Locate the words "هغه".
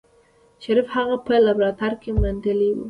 0.97-1.15